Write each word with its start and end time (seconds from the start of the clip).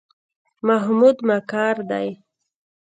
محمود 0.67 1.17
مکار 1.29 1.75
دی. 1.89 2.09